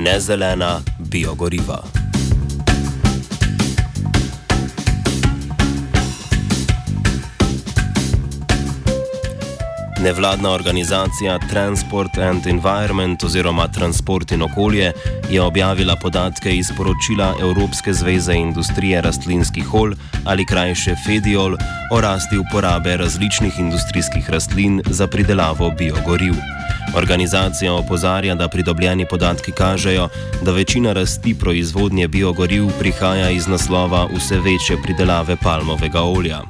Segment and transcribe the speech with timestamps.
[0.00, 1.82] nezelena biogoriva.
[10.02, 14.92] Nevladna organizacija Transport and Environment oziroma Transport in okolje
[15.30, 19.94] je objavila podatke iz poročila Evropske zveze industrije rastlinskih olj
[20.24, 21.56] ali krajše Fediol
[21.92, 26.59] o rasti uporabe različnih industrijskih rastlin za pridelavo biogoriv.
[26.94, 30.08] Organizacija opozarja, da pridobljeni podatki kažejo,
[30.42, 36.40] da večina rasti proizvodnje biogoriv prihaja iz naslova vse večje pridelave palmovega olja.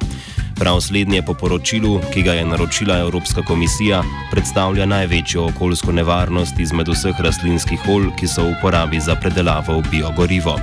[0.55, 6.87] Prav slednje po poročilu, ki ga je naročila Evropska komisija, predstavlja največjo okoljsko nevarnost izmed
[6.87, 10.59] vseh rastlinskih olj, ki so v uporabi za predelavo v biogorivo.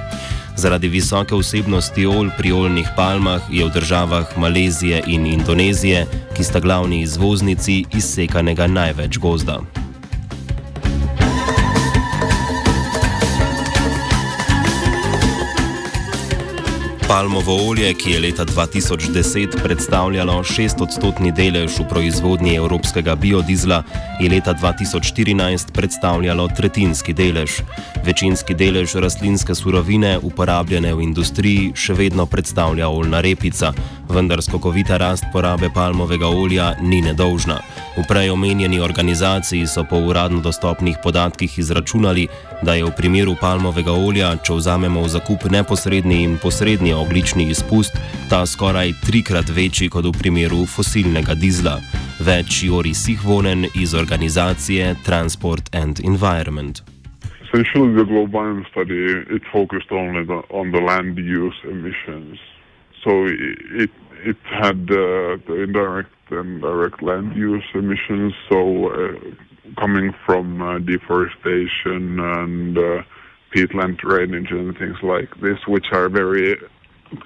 [0.58, 6.58] Zaradi visoke vsebnosti olj pri oljnih palmah je v državah Malezije in Indonezije, ki sta
[6.60, 9.60] glavni izvoznici, izsekanega največ gozda.
[17.08, 23.82] Palmovo olje, ki je leta 2010 predstavljalo 6-odstotni delež v proizvodnji evropskega biodizla,
[24.20, 27.62] je leta 2014 predstavljalo tretjinski delež.
[28.04, 33.72] Večinski delež rastlinske surovine, uporabljene v industriji, še vedno predstavlja oljna repica,
[34.08, 37.60] vendar skokovita rast porabe palmovega olja ni nedolžna.
[37.96, 42.28] V prej omenjeni organizaciji so po uradno dostopnih podatkih izračunali,
[42.62, 47.96] da je v primeru palmovega olja, če vzamemo v zakup neposredni in posredni oglični izpust,
[48.30, 51.78] ta skoraj trikrat večji kot v primeru fosilnega dizla.
[52.20, 56.82] Več Jori Sihvonen iz organizacije Transport and Environment.
[57.48, 59.00] Essentially, the global study
[59.36, 62.38] it focused only the, on the land use emissions.
[63.04, 63.24] So
[63.82, 63.90] it
[64.24, 68.34] it had uh, the indirect and direct land use emissions.
[68.50, 69.12] So uh,
[69.78, 73.02] coming from uh, deforestation and uh,
[73.54, 76.56] peatland drainage and things like this, which are very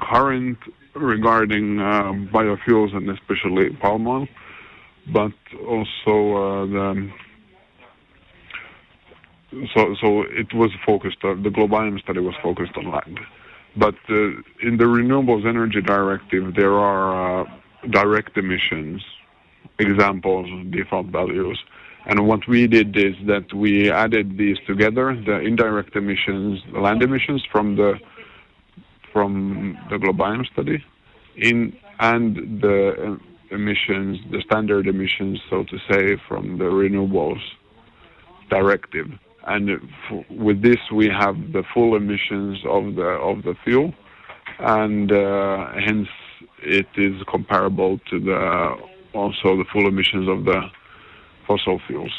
[0.00, 0.58] current
[0.94, 4.28] regarding uh, biofuels and especially palm oil,
[5.12, 5.32] but
[5.66, 7.10] also uh, the
[9.74, 11.18] so so it was focused.
[11.22, 13.20] Uh, the GLOBIOM study was focused on land,
[13.76, 14.14] but uh,
[14.62, 17.50] in the Renewables Energy Directive there are uh,
[17.90, 19.02] direct emissions
[19.78, 21.58] examples, default values.
[22.06, 27.44] And what we did is that we added these together, the indirect emissions, land emissions
[27.50, 27.98] from the
[29.12, 30.84] from the GLOBIOM study
[31.36, 33.18] in and the
[33.50, 37.40] emissions, the standard emissions, so to say, from the renewables
[38.50, 39.08] directive.
[39.46, 39.80] And
[40.30, 43.92] with this, we have the full emissions of the of the fuel,
[44.58, 46.08] and uh, hence
[46.62, 48.76] it is comparable to the
[49.14, 50.60] also the full emissions of the
[51.46, 52.12] fossil fuels.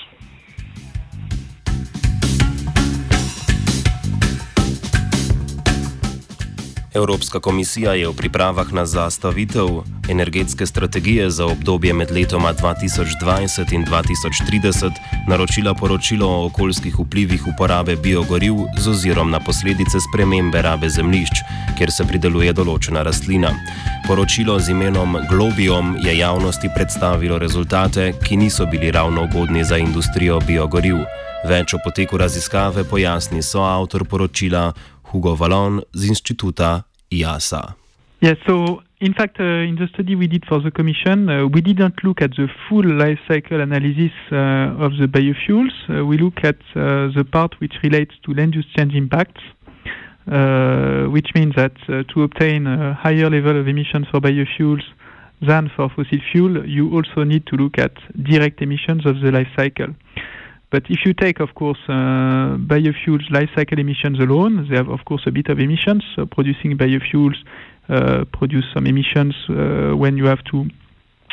[6.95, 9.67] Evropska komisija je v pripravah na zastavitev
[10.09, 14.91] energetske strategije za obdobje med letoma 2020 in 2030
[15.27, 21.33] naročila poročilo o okoljskih vplivih uporabe biogoriv z ozirom na posledice spremembe rabe zemljišč,
[21.77, 23.49] kjer se prideluje določena rastlina.
[24.07, 30.39] Poročilo z imenom Globium je javnosti predstavilo rezultate, ki niso bili ravno ugodni za industrijo
[30.39, 31.01] biogoriv.
[31.43, 34.73] Več o poteku raziskave pojasni soavtor poročila
[35.13, 37.73] Hugo Valin z inštituta IIASA.
[38.21, 41.59] Yes, so in fact, uh, in the study we did for the Commission, uh, we
[41.59, 45.73] didn't look at the full life cycle analysis uh, of the biofuels.
[45.89, 49.41] Uh, we look at uh, the part which relates to land use change impacts,
[50.31, 54.83] uh, which means that to obtain a higher level of emissions for biofuels
[55.41, 57.91] than for fossil fuel, you also need to look at
[58.23, 59.93] direct emissions of the life cycle.
[60.73, 65.05] But if you take, of course, uh, biofuels life cycle emissions alone, they have, of
[65.05, 66.03] course, a bit of emissions.
[66.15, 67.35] So producing biofuels
[67.89, 70.65] uh, produce some emissions uh, when you have to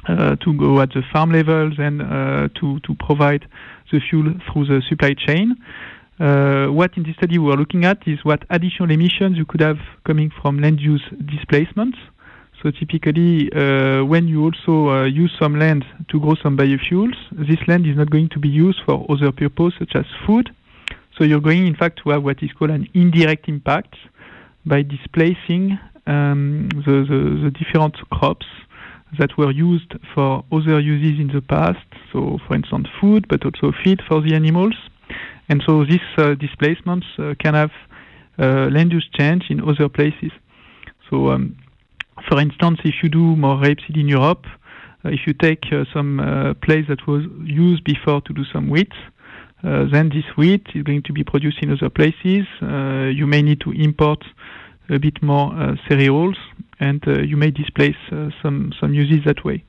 [0.08, 3.46] uh, to go at the farm levels and uh, to to provide
[3.90, 5.56] the fuel through the supply chain.
[6.18, 9.62] Uh, what in this study we are looking at is what additional emissions you could
[9.62, 11.96] have coming from land use displacements.
[12.62, 17.58] So typically, uh, when you also uh, use some land to grow some biofuels, this
[17.66, 20.50] land is not going to be used for other purposes such as food.
[21.16, 23.94] So you're going, in fact, to have what is called an indirect impact
[24.66, 28.46] by displacing um, the, the, the, different crops
[29.18, 31.86] that were used for other uses in the past.
[32.12, 34.74] So, for instance, food, but also feed for the animals.
[35.48, 37.70] And so these uh, displacements uh, can have
[38.38, 40.30] uh, land use change in other places.
[41.08, 41.56] So um,
[42.28, 44.46] for instance, if you do more rapeseed in Europe,
[45.04, 48.68] uh, if you take uh, some uh, place that was used before to do some
[48.68, 48.92] wheat,
[49.62, 52.46] then this wheat is going to be produced in other places.
[52.60, 54.24] You may need to import
[54.88, 56.36] a bit more uh, cereals,
[56.80, 59.62] and uh, you may displace uh, some some uses that way.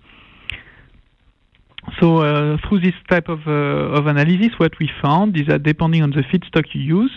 [1.99, 6.21] So through this type of, of analysis, what we found is that depending on the
[6.21, 7.11] feedstock you use,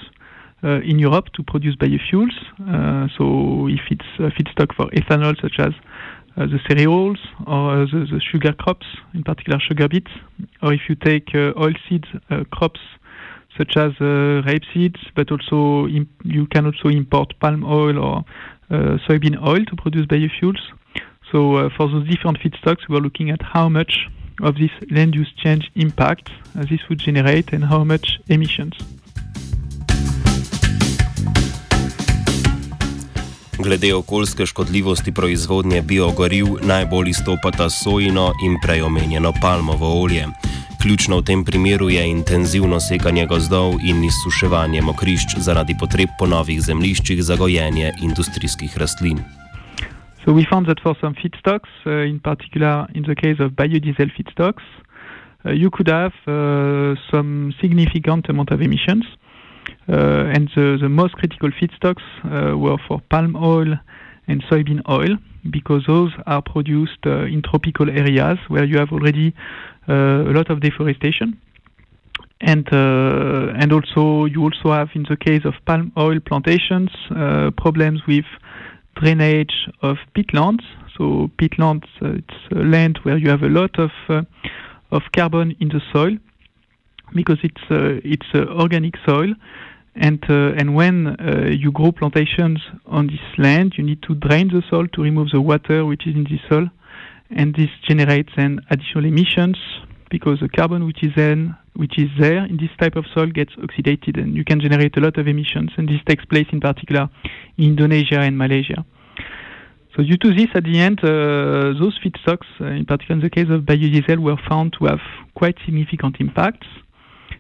[0.68, 2.34] in Europe to produce biofuels.
[2.60, 5.72] Uh, so if it's a feedstock for ethanol, such as
[6.36, 10.10] uh, the cereals or the, the, sugar crops, in particular sugar beets,
[10.62, 12.04] or if you take oilseed
[12.50, 12.80] crops
[13.56, 18.24] such as rapeseed, but also you can also import palm oil or
[19.06, 20.60] soybean oil to produce biofuels.
[21.30, 24.08] So uh, for those different feedstocks, we are looking at how much
[24.40, 28.74] of this land use change impact uh, this would generate and how much emissions.
[33.58, 40.24] Glede okoljske škodljivosti proizvodnje biogoriv najbolj izstopata sojino in preomenjeno palmovo olje.
[40.82, 46.60] Ključno v tem primeru je intenzivno sekanje gozdov in izsuševanje mokrišč zaradi potreb po novih
[46.60, 49.18] zemljiščih za gojenje industrijskih rastlin.
[50.24, 54.10] So we found that for some feedstocks, uh, in particular in the case of biodiesel
[54.16, 54.66] feedstocks,
[55.44, 59.04] uh, you could have uh, some significant amount of emissions.
[59.04, 59.23] Uh,
[59.88, 63.78] and the, the most critical feedstocks uh, were for palm oil
[64.26, 65.16] and soybean oil
[65.50, 69.34] because those are produced uh, in tropical areas where you have already
[69.86, 71.38] a lot of deforestation
[72.40, 77.50] and uh, and also you also have in the case of palm oil plantations uh,
[77.56, 78.24] problems with
[78.96, 80.64] drainage of peatlands.
[80.96, 83.90] So peatlands uh, it's land where you have a lot of
[84.90, 86.16] of carbon in the soil
[87.14, 87.64] because it's
[88.04, 89.34] it's organic soil
[89.96, 94.48] and uh, and when uh, you grow plantations on this land, you need to drain
[94.48, 96.68] the soil to remove the water which is in the soil,
[97.30, 99.56] and this generates additional emissions
[100.10, 103.52] because the carbon which is then which is there in this type of soil gets
[103.56, 105.70] oxidated, and you can generate a lot of emissions.
[105.76, 107.08] And this takes place in particular
[107.58, 108.84] in Indonesia and Malaysia.
[109.96, 113.30] So due to this, at the end, uh, those feedstocks, uh, in particular in the
[113.30, 115.00] case of biodiesel, were found to have
[115.34, 116.66] quite significant impacts.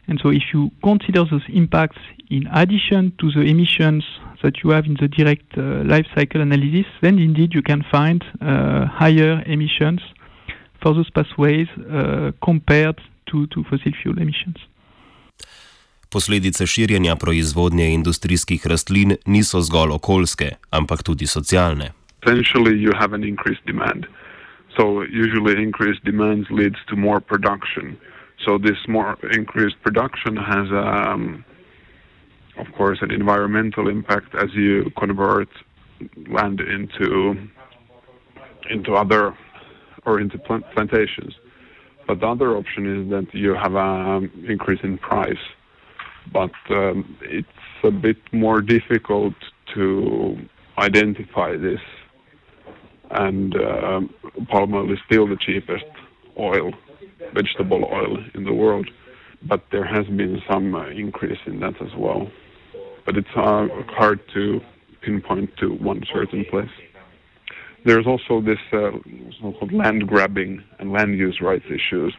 [0.06, 1.98] And so if you consider those impacts
[2.30, 4.04] in addition to the emissions
[4.42, 8.22] that you have in the direct uh, life cycle analysis, then indeed you can find
[8.40, 10.00] uh, higher emissions
[10.82, 14.56] for those pathways uh, compared to, to fossil fuel emissions.
[16.12, 21.90] Posledice širjenja proizvodnje industrijskih rastlin niso zgolj okoljske, ampak tudi socialne.
[22.22, 24.06] Essentially, you have an increased demand.
[24.76, 27.96] So, usually, increased demand leads to more production.
[28.44, 31.44] So this more increased production has, um,
[32.58, 35.48] of course, an environmental impact as you convert
[36.28, 37.48] land into
[38.70, 39.36] into other
[40.04, 41.34] or into plant plantations.
[42.06, 45.44] But the other option is that you have an increase in price,
[46.32, 47.48] but um, it's
[47.82, 49.34] a bit more difficult
[49.74, 50.36] to
[50.78, 51.80] identify this.
[53.10, 54.00] And uh,
[54.50, 55.84] palm oil is still the cheapest
[56.38, 56.72] oil
[57.32, 58.88] vegetable oil in the world,
[59.42, 62.30] but there has been some uh, increase in that as well.
[63.06, 64.60] But it's uh, hard to
[65.02, 66.70] pinpoint to one certain place.
[67.84, 68.92] There's also this uh,
[69.42, 72.14] so-called land grabbing and land use rights issues.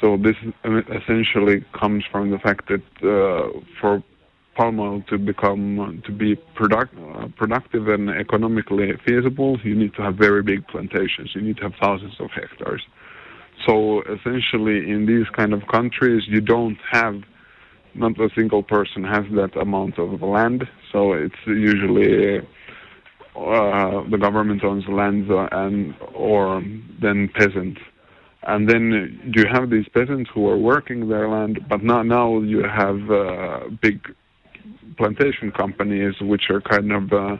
[0.00, 2.82] So this uh, essentially comes from the fact that
[3.80, 4.02] for
[4.56, 10.02] palm oil to become to be product, uh, productive and economically feasible, you need to
[10.02, 11.30] have very big plantations.
[11.34, 12.82] You need to have thousands of hectares.
[13.66, 17.22] So essentially, in these kind of countries, you don't have
[17.94, 20.64] not a single person has that amount of land.
[20.92, 22.38] So it's usually
[23.36, 26.62] uh, the government owns land uh, and or
[27.00, 27.80] then peasants.
[28.42, 32.62] And then you have these peasants who are working their land, but now now you
[32.62, 34.00] have uh, big
[34.96, 37.36] plantation companies which are kind of uh,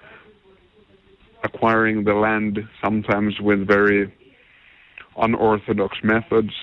[1.43, 4.13] acquiring the land sometimes with very
[5.21, 6.55] unorthodox methods.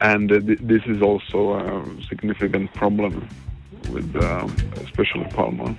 [0.00, 3.28] And uh, th- this is also a significant problem
[3.90, 4.46] with uh,
[4.82, 5.76] especially palm oil.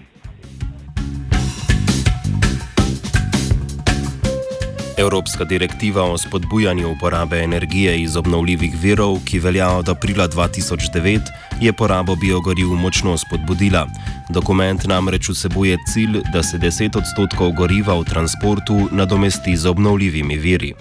[4.98, 11.20] Evropska direktiva o spodbujanju uporabe energije iz obnovljivih virov, ki velja od aprila 2009,
[11.62, 13.88] je porabo biogoriv močno spodbudila.
[14.30, 20.74] Dokument namreč vsebuje cilj, da se 10 odstotkov goriva v transportu nadomesti z obnovljivimi viri.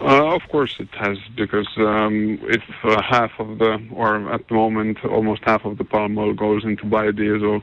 [0.00, 4.54] Uh, of course, it has because um, if uh, half of the, or at the
[4.54, 7.62] moment, almost half of the palm oil goes into biodiesel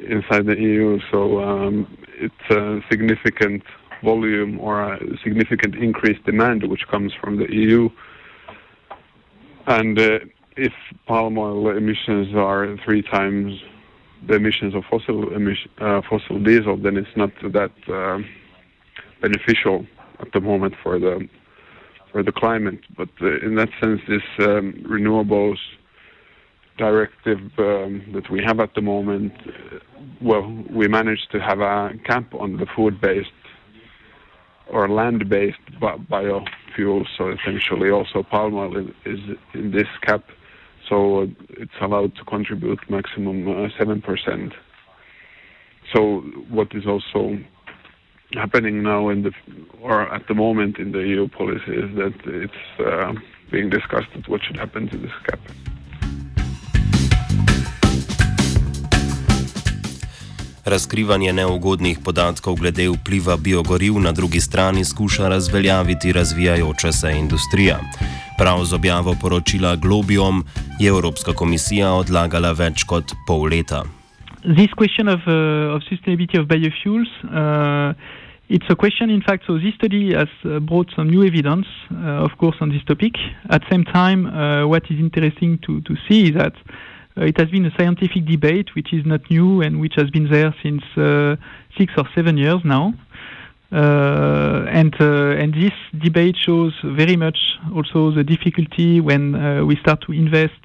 [0.00, 3.62] inside the EU, so um, it's a significant
[4.02, 7.88] volume or a significant increased demand which comes from the EU.
[9.66, 10.18] And uh,
[10.58, 10.74] if
[11.06, 13.62] palm oil emissions are three times
[14.26, 15.24] the emissions of fossil
[15.78, 18.18] uh, fossil diesel, then it's not that uh,
[19.22, 19.86] beneficial
[20.24, 21.28] at the moment for the
[22.10, 22.80] for the climate.
[22.96, 25.58] But uh, in that sense, this um, renewables
[26.76, 29.78] directive um, that we have at the moment, uh,
[30.20, 33.42] well, we managed to have a cap on the food-based
[34.70, 37.06] or land-based biofuels.
[37.16, 39.20] So essentially, also palm oil is,
[39.54, 40.24] in this cap
[40.88, 44.52] so it's allowed to contribute maximum uh, seven percent.
[45.94, 47.38] So what is also
[48.32, 49.32] happening now in the
[49.82, 53.12] or at the moment in the EU policy is that it's uh,
[53.50, 55.40] being discussed what should happen to this cap.
[60.64, 67.80] Razkrivanje neugodnih podatkov glede vpliva biogoriv na drugi strani skuša razveljaviti razvijajoča se industrija.
[68.38, 70.44] Prav z objavo poročila Globium
[70.80, 73.84] je Evropska komisija odlagala več kot pol leta.
[74.46, 77.94] This question of, uh, of sustainability of biofuels, uh,
[78.50, 82.36] it's a question, in fact, so this study has uh, brought some new evidence, of
[82.36, 83.14] course, on this topic.
[83.48, 86.52] At the same time, what is interesting to, to see is that
[87.16, 90.54] it has been a scientific debate which is not new and which has been there
[90.62, 91.36] since uh,
[91.78, 92.92] six or seven years now.
[93.72, 95.72] Uh, and uh, and this
[96.02, 97.38] debate shows very much
[97.74, 100.60] also the difficulty when we start to invest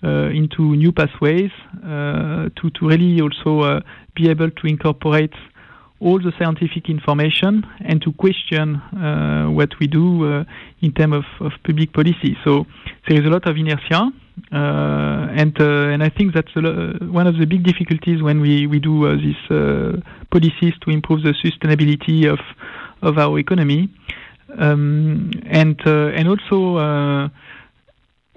[0.00, 1.50] Uh, into new pathways
[1.82, 3.80] uh, to to really also uh,
[4.14, 5.34] be able to incorporate
[5.98, 10.44] all the scientific information and to question uh, what we do uh,
[10.82, 12.38] in terms of, of, public policy.
[12.44, 12.64] So
[13.08, 14.12] there is a lot of inertia,
[14.52, 14.56] uh,
[15.34, 19.42] and and I think that's one of the big difficulties when we we do these
[20.30, 22.38] policies to improve the sustainability of
[23.02, 23.88] of our economy,
[24.56, 27.32] um, and and also.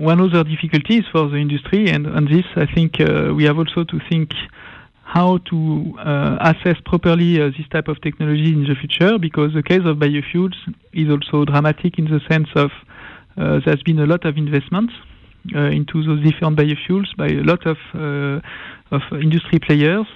[0.02, 3.84] One other difficulty is for the industry, and on this, I think we have also
[3.84, 4.34] to think
[5.12, 9.62] how to uh, assess properly uh, this type of technology in the future because the
[9.62, 10.56] case of biofuels
[10.94, 12.72] is also dramatic in the sense of
[13.38, 14.94] uh, there's been a lot of investments
[15.54, 18.40] uh, into those different biofuels by a lot of uh,
[18.96, 20.08] of industry players.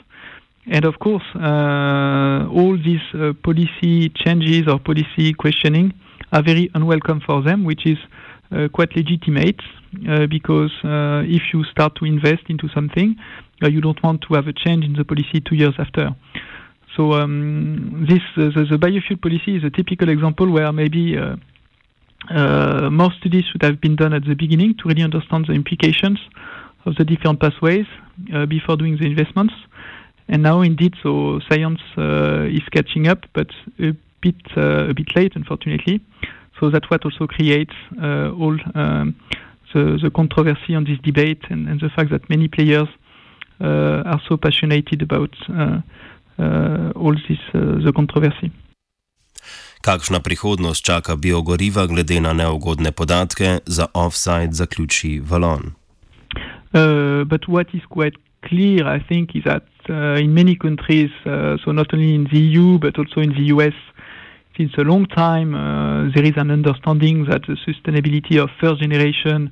[0.68, 3.06] And of course uh, all these
[3.44, 5.94] policy changes or policy questioning
[6.32, 7.98] are very unwelcome for them which is
[8.72, 9.62] quite legitimate
[10.30, 13.16] because if you start to invest into something
[13.64, 16.16] uh, you don't want to have a change in the policy two years after.
[16.96, 21.36] So um, this uh, the, the, biofuel policy is a typical example where maybe uh,
[22.30, 26.20] uh, more studies should have been done at the beginning to really understand the implications
[26.86, 27.86] of the different pathways
[28.34, 29.54] uh, before doing the investments.
[30.28, 33.48] And now, indeed, so science uh, is catching up, but
[33.80, 36.02] a bit a bit late, unfortunately.
[36.60, 39.16] So that's what also creates all um,
[39.74, 42.88] the, the controversy on this debate and, and the fact that many players
[43.58, 45.80] Uh, are so passionate about uh,
[46.38, 48.52] uh, all this the controversy.
[49.82, 55.72] Kakšna prihodnost čaka biogoriva glede na neugodne podatke, za offside zaključi Valin?
[56.74, 61.56] Uh, but what is quite clear, I think, is that uh, in many countries, uh,
[61.64, 63.78] so not only in the EU but also in the US,
[64.58, 65.52] since a long time,
[66.16, 69.52] there is an understanding that the sustainability of first generation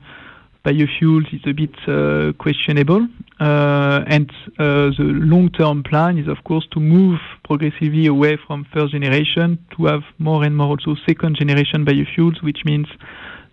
[0.64, 3.06] biofuels is a bit uh, questionable.
[3.40, 8.94] Uh, and uh, the long-term plan is, of course, to move progressively away from first
[8.94, 12.88] generation to have more and more also second generation biofuels, which means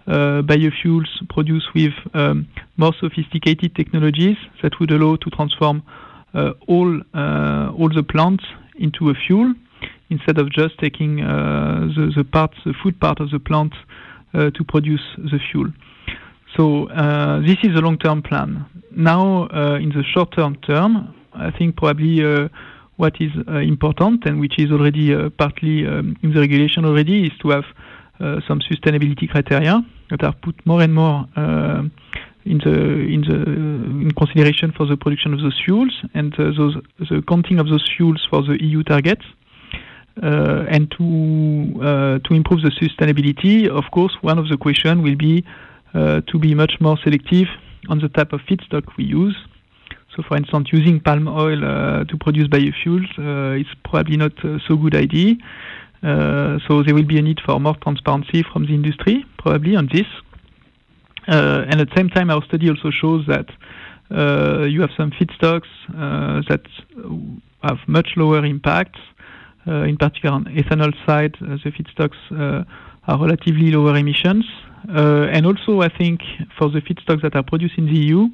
[0.06, 5.82] uh, biofuels produced with um, more sophisticated technologies that would allow to transform
[6.32, 8.44] uh, all uh, all the plants
[8.76, 9.52] into a fuel
[10.10, 13.72] instead of just taking the, the part, the food part of the plant
[14.32, 15.68] to produce the fuel.
[16.56, 18.66] So uh, this is a long-term plan.
[18.90, 22.48] Now, uh, in the short-term term, I think probably uh,
[22.96, 27.50] what is important and which is already partly um, in the regulation already is to
[27.50, 27.64] have
[28.46, 31.26] some sustainability criteria that are put more and more
[32.44, 32.72] in the
[33.14, 33.36] in the
[34.04, 37.86] in consideration for the production of those fuels and uh, those the counting of those
[37.96, 39.24] fuels for the EU targets.
[40.22, 45.16] Uh, and to uh, to improve the sustainability, of course, one of the questions will
[45.16, 45.42] be
[45.94, 47.48] uh, to be much more selective
[47.88, 49.36] on the type of feedstock we use.
[50.14, 54.32] So, for instance, using palm oil uh, to produce biofuels uh, is probably not
[54.68, 55.36] so good idea.
[56.02, 60.06] So, there will be a need for more transparency from the industry, probably on this.
[61.26, 63.48] And at the same time, our study also shows that
[64.68, 65.70] you have some feedstocks
[66.48, 66.62] that
[67.62, 69.00] have much lower impacts.
[69.66, 72.16] In particular, on ethanol side, the feedstocks
[73.06, 74.44] are relatively lower emissions.
[74.88, 76.22] Uh, and also, I think
[76.58, 78.28] for the feedstocks that are produced in the EU,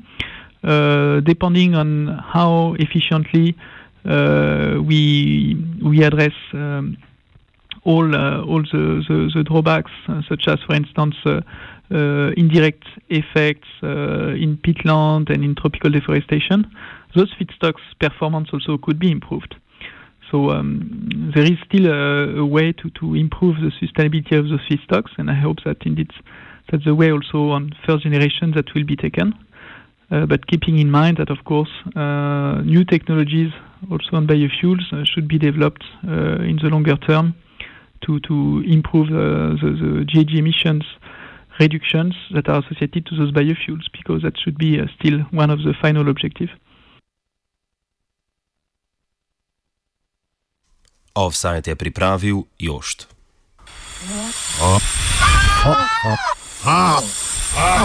[0.63, 3.57] uh, depending on how efficiently
[4.05, 6.97] uh, we we address um,
[7.85, 11.41] all uh, all the, the, the drawbacks, uh, such as, for instance, uh,
[12.37, 16.71] indirect effects in peatland and in tropical deforestation,
[17.15, 19.57] those feedstocks performance also could be improved.
[20.31, 24.61] So um, there is still a, a, way to, to improve the sustainability of those
[24.69, 26.11] feedstocks, and I hope that indeed
[26.71, 29.35] that's the way also on first generation that will be taken.
[30.11, 33.53] Uh, but keeping in mind that, of course, uh, new technologies
[33.91, 37.35] also on biofuels uh, should be developed uh, in the longer term
[38.05, 40.85] to, to improve uh, the, the GHG emissions
[41.59, 45.61] reductions that are associated to those biofuels, because that should be uh, still one of
[45.61, 46.51] the final objectives.
[51.17, 53.09] Offside je pripravil Jošt.
[54.61, 54.77] Oh.
[54.77, 54.79] Oh.
[55.67, 56.17] Oh.
[56.67, 57.01] Oh.
[57.57, 57.77] Oh.